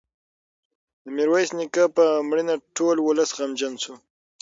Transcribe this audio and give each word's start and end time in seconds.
د 1.03 1.05
میرویس 1.15 1.49
نیکه 1.57 1.83
په 1.95 2.05
مړینه 2.29 2.55
ټول 2.77 2.95
ولس 3.01 3.29
غمجن 3.37 3.73
شو. 3.83 3.95